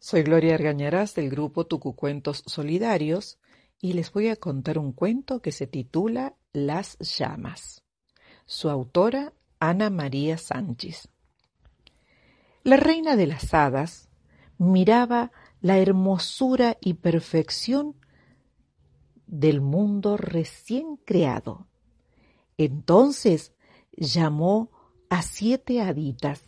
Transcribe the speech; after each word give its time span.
Soy 0.00 0.22
Gloria 0.22 0.54
Argañarás 0.54 1.16
del 1.16 1.28
grupo 1.28 1.66
Tucucuentos 1.66 2.44
Solidarios 2.46 3.40
y 3.80 3.94
les 3.94 4.12
voy 4.12 4.28
a 4.28 4.36
contar 4.36 4.78
un 4.78 4.92
cuento 4.92 5.42
que 5.42 5.50
se 5.50 5.66
titula 5.66 6.36
Las 6.52 6.98
llamas. 7.00 7.82
Su 8.46 8.70
autora, 8.70 9.32
Ana 9.58 9.90
María 9.90 10.38
Sánchez. 10.38 11.08
La 12.62 12.76
reina 12.76 13.16
de 13.16 13.26
las 13.26 13.52
hadas 13.52 14.08
miraba 14.56 15.32
la 15.60 15.78
hermosura 15.78 16.76
y 16.80 16.94
perfección 16.94 17.96
del 19.26 19.60
mundo 19.60 20.16
recién 20.16 20.96
creado. 21.04 21.66
Entonces 22.56 23.52
llamó 23.96 24.70
a 25.10 25.22
siete 25.22 25.80
haditas 25.80 26.44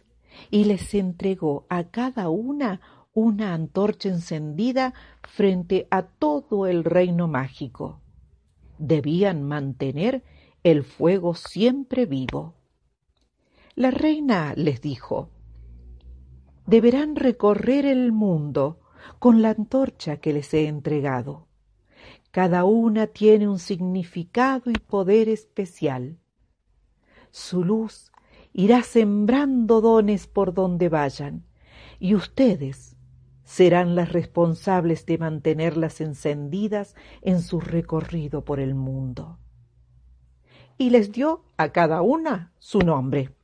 y 0.50 0.64
les 0.64 0.94
entregó 0.94 1.66
a 1.68 1.90
cada 1.90 2.28
una 2.28 2.80
una 3.12 3.54
antorcha 3.54 4.08
encendida 4.08 4.94
frente 5.22 5.88
a 5.90 6.02
todo 6.02 6.66
el 6.66 6.84
reino 6.84 7.26
mágico. 7.26 8.00
Debían 8.78 9.42
mantener 9.42 10.22
el 10.62 10.84
fuego 10.84 11.34
siempre 11.34 12.06
vivo. 12.06 12.54
La 13.74 13.90
reina 13.90 14.54
les 14.56 14.80
dijo, 14.80 15.30
deberán 16.66 17.16
recorrer 17.16 17.84
el 17.86 18.12
mundo 18.12 18.80
con 19.18 19.42
la 19.42 19.50
antorcha 19.50 20.18
que 20.18 20.32
les 20.32 20.52
he 20.54 20.66
entregado. 20.66 21.48
Cada 22.30 22.64
una 22.64 23.08
tiene 23.08 23.48
un 23.48 23.58
significado 23.58 24.70
y 24.70 24.74
poder 24.74 25.28
especial. 25.28 26.18
Su 27.32 27.64
luz 27.64 28.12
irá 28.52 28.82
sembrando 28.82 29.80
dones 29.80 30.26
por 30.26 30.54
donde 30.54 30.88
vayan, 30.88 31.44
y 31.98 32.14
ustedes 32.14 32.89
serán 33.50 33.96
las 33.96 34.12
responsables 34.12 35.06
de 35.06 35.18
mantenerlas 35.18 36.00
encendidas 36.00 36.94
en 37.20 37.42
su 37.42 37.58
recorrido 37.58 38.44
por 38.44 38.60
el 38.60 38.76
mundo. 38.76 39.40
Y 40.78 40.90
les 40.90 41.10
dio 41.10 41.42
a 41.56 41.70
cada 41.70 42.00
una 42.00 42.52
su 42.60 42.78
nombre. 42.78 43.34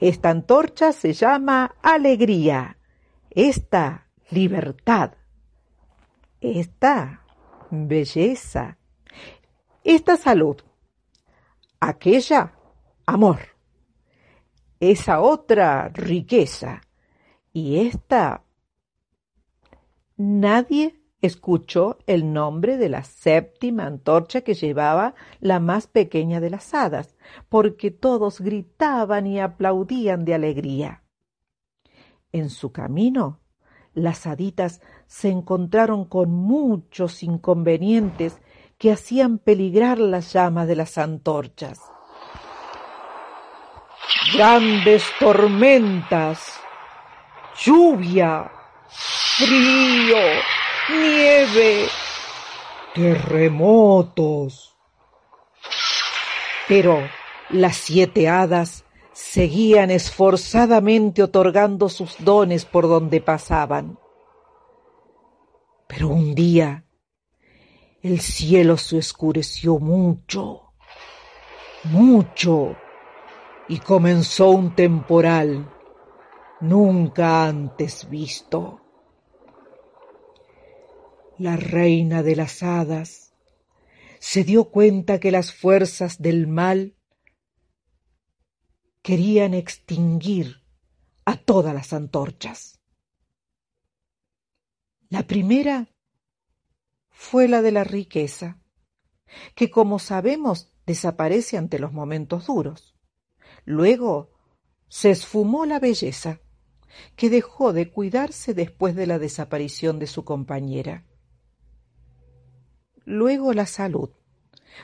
Esta 0.00 0.30
antorcha 0.30 0.90
se 0.90 1.12
llama 1.12 1.76
alegría, 1.82 2.78
esta 3.30 4.08
libertad, 4.28 5.12
esta 6.40 7.22
belleza, 7.70 8.76
esta 9.84 10.16
salud, 10.16 10.56
aquella 11.78 12.54
amor, 13.06 13.38
esa 14.80 15.20
otra 15.20 15.90
riqueza. 15.90 16.80
Y 17.52 17.86
esta 17.86 18.42
Nadie 20.16 21.00
escuchó 21.20 21.98
el 22.06 22.32
nombre 22.32 22.78
de 22.78 22.88
la 22.88 23.04
séptima 23.04 23.84
antorcha 23.84 24.40
que 24.40 24.54
llevaba 24.54 25.14
la 25.40 25.60
más 25.60 25.86
pequeña 25.86 26.40
de 26.40 26.50
las 26.50 26.72
hadas, 26.74 27.16
porque 27.48 27.90
todos 27.90 28.40
gritaban 28.40 29.26
y 29.26 29.40
aplaudían 29.40 30.24
de 30.24 30.34
alegría. 30.34 31.02
En 32.32 32.50
su 32.50 32.72
camino, 32.72 33.40
las 33.92 34.26
haditas 34.26 34.80
se 35.06 35.30
encontraron 35.30 36.04
con 36.04 36.30
muchos 36.30 37.22
inconvenientes 37.22 38.40
que 38.78 38.92
hacían 38.92 39.38
peligrar 39.38 39.98
las 39.98 40.32
llamas 40.32 40.66
de 40.68 40.76
las 40.76 40.98
antorchas. 40.98 41.80
Grandes 44.34 45.04
tormentas, 45.18 46.60
lluvia, 47.58 48.50
frío, 49.36 50.16
nieve, 50.90 51.88
terremotos. 52.94 54.74
Pero 56.66 57.06
las 57.50 57.76
siete 57.76 58.28
hadas 58.28 58.84
seguían 59.12 59.90
esforzadamente 59.90 61.22
otorgando 61.22 61.88
sus 61.90 62.16
dones 62.18 62.64
por 62.64 62.88
donde 62.88 63.20
pasaban. 63.20 63.98
Pero 65.86 66.08
un 66.08 66.34
día 66.34 66.84
el 68.02 68.20
cielo 68.20 68.76
se 68.78 68.98
oscureció 68.98 69.78
mucho, 69.78 70.72
mucho, 71.84 72.76
y 73.68 73.78
comenzó 73.80 74.50
un 74.50 74.74
temporal 74.74 75.70
nunca 76.60 77.46
antes 77.46 78.08
visto 78.08 78.85
la 81.38 81.56
reina 81.56 82.22
de 82.22 82.36
las 82.36 82.62
hadas, 82.62 83.34
se 84.18 84.44
dio 84.44 84.70
cuenta 84.70 85.20
que 85.20 85.30
las 85.30 85.52
fuerzas 85.52 86.20
del 86.20 86.46
mal 86.46 86.96
querían 89.02 89.54
extinguir 89.54 90.62
a 91.24 91.36
todas 91.36 91.74
las 91.74 91.92
antorchas. 91.92 92.80
La 95.08 95.26
primera 95.26 95.88
fue 97.10 97.48
la 97.48 97.62
de 97.62 97.72
la 97.72 97.84
riqueza, 97.84 98.60
que 99.54 99.70
como 99.70 99.98
sabemos 99.98 100.72
desaparece 100.86 101.58
ante 101.58 101.78
los 101.78 101.92
momentos 101.92 102.46
duros. 102.46 102.96
Luego 103.64 104.32
se 104.88 105.10
esfumó 105.10 105.66
la 105.66 105.78
belleza, 105.80 106.40
que 107.14 107.28
dejó 107.28 107.72
de 107.72 107.90
cuidarse 107.90 108.54
después 108.54 108.94
de 108.96 109.06
la 109.06 109.18
desaparición 109.18 109.98
de 109.98 110.06
su 110.06 110.24
compañera 110.24 111.04
luego 113.06 113.54
la 113.54 113.64
salud, 113.64 114.10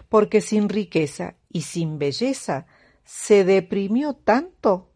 porque 0.09 0.41
sin 0.41 0.71
riqueza 0.71 1.37
y 1.51 1.63
sin 1.63 1.99
belleza 1.99 2.67
se 3.05 3.45
deprimió 3.45 4.15
tanto 4.15 4.93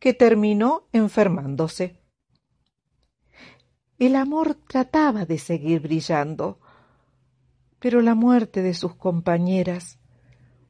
que 0.00 0.12
terminó 0.14 0.88
enfermándose. 0.92 2.00
El 3.98 4.16
amor 4.16 4.54
trataba 4.54 5.24
de 5.24 5.38
seguir 5.38 5.80
brillando, 5.80 6.58
pero 7.78 8.02
la 8.02 8.14
muerte 8.14 8.62
de 8.62 8.74
sus 8.74 8.96
compañeras 8.96 9.98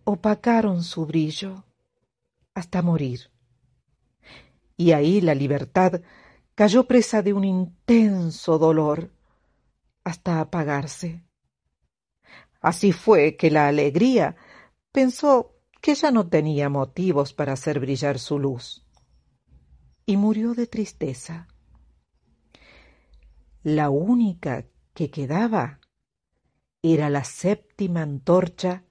opacaron 0.04 0.82
su 0.82 1.06
brillo 1.06 1.64
hasta 2.52 2.82
morir. 2.82 3.30
Y 4.76 4.92
ahí 4.92 5.20
la 5.20 5.34
libertad 5.34 6.02
cayó 6.54 6.86
presa 6.86 7.22
de 7.22 7.32
un 7.32 7.44
intenso 7.44 8.58
dolor 8.58 9.10
hasta 10.04 10.40
apagarse. 10.40 11.24
Así 12.64 12.92
fue 12.92 13.36
que 13.36 13.50
la 13.50 13.68
alegría 13.68 14.36
pensó 14.90 15.54
que 15.82 15.94
ya 15.94 16.10
no 16.10 16.28
tenía 16.28 16.70
motivos 16.70 17.34
para 17.34 17.52
hacer 17.52 17.78
brillar 17.78 18.18
su 18.18 18.38
luz 18.38 18.86
y 20.06 20.16
murió 20.16 20.54
de 20.54 20.66
tristeza. 20.66 21.46
La 23.62 23.90
única 23.90 24.64
que 24.94 25.10
quedaba 25.10 25.78
era 26.80 27.10
la 27.10 27.24
séptima 27.24 28.00
antorcha 28.00 28.84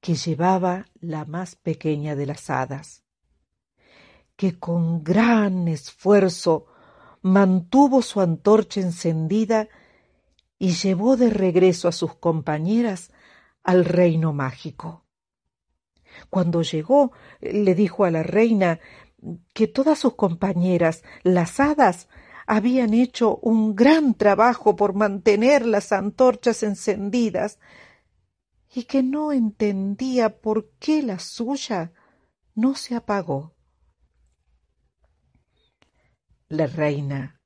que 0.00 0.14
llevaba 0.14 0.86
la 0.98 1.26
más 1.26 1.54
pequeña 1.54 2.16
de 2.16 2.24
las 2.24 2.48
hadas, 2.48 3.04
que 4.36 4.58
con 4.58 5.04
gran 5.04 5.68
esfuerzo 5.68 6.64
mantuvo 7.20 8.00
su 8.00 8.22
antorcha 8.22 8.80
encendida 8.80 9.68
y 10.62 10.74
llevó 10.74 11.16
de 11.16 11.28
regreso 11.28 11.88
a 11.88 11.92
sus 11.92 12.14
compañeras 12.14 13.10
al 13.64 13.84
reino 13.84 14.32
mágico. 14.32 15.04
Cuando 16.30 16.62
llegó, 16.62 17.10
le 17.40 17.74
dijo 17.74 18.04
a 18.04 18.12
la 18.12 18.22
reina 18.22 18.78
que 19.54 19.66
todas 19.66 19.98
sus 19.98 20.14
compañeras, 20.14 21.02
las 21.24 21.58
hadas, 21.58 22.08
habían 22.46 22.94
hecho 22.94 23.38
un 23.38 23.74
gran 23.74 24.14
trabajo 24.14 24.76
por 24.76 24.94
mantener 24.94 25.66
las 25.66 25.90
antorchas 25.90 26.62
encendidas 26.62 27.58
y 28.72 28.84
que 28.84 29.02
no 29.02 29.32
entendía 29.32 30.40
por 30.40 30.70
qué 30.78 31.02
la 31.02 31.18
suya 31.18 31.92
no 32.54 32.76
se 32.76 32.94
apagó. 32.94 33.56
La 36.46 36.68
reina 36.68 37.41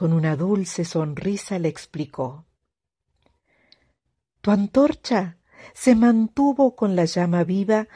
con 0.00 0.14
una 0.14 0.34
dulce 0.34 0.86
sonrisa 0.86 1.58
le 1.58 1.68
explicó. 1.68 2.46
Tu 4.40 4.50
antorcha 4.50 5.36
se 5.74 5.94
mantuvo 5.94 6.74
con 6.74 6.96
la 6.96 7.04
llama 7.04 7.44
viva 7.44 7.86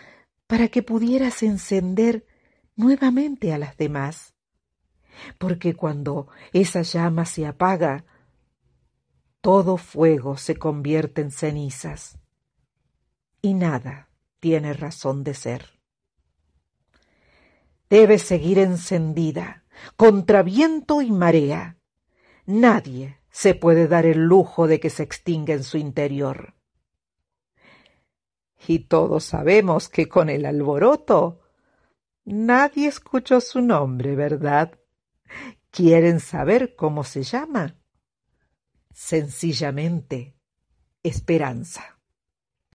para 0.47 0.69
que 0.69 0.83
pudieras 0.83 1.43
encender 1.43 2.27
nuevamente 2.77 3.55
a 3.55 3.59
las 3.59 3.79
demás. 3.79 4.35
Porque 5.39 5.73
cuando 5.73 6.29
esa 6.53 6.83
llama 6.83 7.25
se 7.25 7.47
apaga, 7.47 8.05
todo 9.41 9.79
fuego 9.79 10.37
se 10.37 10.57
convierte 10.57 11.23
en 11.23 11.31
cenizas 11.31 12.19
y 13.41 13.55
nada 13.55 14.11
tiene 14.41 14.75
razón 14.75 15.25
de 15.25 15.33
ser. 15.33 15.81
Debes 17.89 18.21
seguir 18.21 18.59
encendida, 18.59 19.65
contra 19.97 20.43
viento 20.43 21.01
y 21.01 21.11
marea, 21.11 21.79
Nadie 22.47 23.19
se 23.31 23.55
puede 23.55 23.89
dar 23.89 24.07
el 24.07 24.19
lujo 24.19 24.67
de 24.67 24.79
que 24.81 24.91
se 24.91 25.03
extinga 25.03 25.55
en 25.55 25.65
su 25.65 25.79
interior. 25.79 26.55
Y 28.67 28.81
todos 28.81 29.25
sabemos 29.25 29.89
que 29.89 30.09
con 30.09 30.29
el 30.31 30.47
alboroto 30.47 31.41
nadie 32.25 32.89
escuchó 32.89 33.41
su 33.41 33.61
nombre, 33.61 34.15
¿verdad? 34.15 34.79
¿Quieren 35.71 36.21
saber 36.21 36.77
cómo 36.77 37.03
se 37.05 37.23
llama? 37.23 37.77
Sencillamente, 38.93 40.37
esperanza. 41.03 41.94